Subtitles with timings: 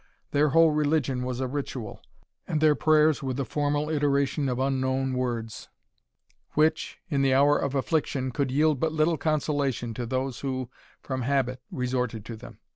[0.31, 2.01] Their whole religion was a ritual,
[2.47, 5.69] and their prayers were the formal iteration of unknown words,
[6.53, 10.71] which, in the hour of affliction, could yield but little consolation to those who
[11.03, 12.57] from habit resorted to them.